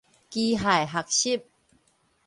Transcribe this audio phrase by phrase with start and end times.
[0.31, 1.43] 機械學習